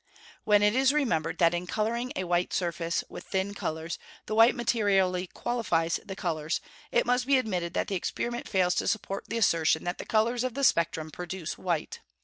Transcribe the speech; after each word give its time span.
When 0.45 0.63
it 0.63 0.75
is 0.75 0.93
remembered 0.93 1.37
that 1.37 1.53
in 1.53 1.67
colouring 1.67 2.11
a 2.15 2.23
white 2.23 2.53
surface 2.53 3.03
with 3.07 3.23
thin 3.25 3.53
colours, 3.53 3.99
the 4.25 4.33
white 4.33 4.55
materially 4.55 5.27
qualifies 5.27 5.99
the 6.03 6.15
colours, 6.15 6.59
it 6.91 7.05
must 7.05 7.27
be 7.27 7.37
admitted 7.37 7.75
that 7.75 7.87
the 7.87 7.93
experiment 7.95 8.47
fails 8.49 8.73
to 8.81 8.87
support 8.87 9.25
the 9.27 9.37
assertion 9.37 9.83
that 9.83 9.99
the 9.99 10.05
colours 10.07 10.43
of 10.43 10.55
the 10.55 10.63
spectrum 10.63 11.11
produce 11.11 11.55
white. 11.55 11.99